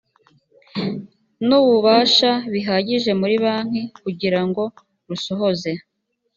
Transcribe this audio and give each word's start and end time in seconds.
n 1.47 1.49
ububasha 1.61 2.31
bihagije 2.53 3.11
muri 3.21 3.35
banki 3.43 3.81
kugira 4.03 4.39
ngo 4.47 4.63
rusohoze 5.07 5.71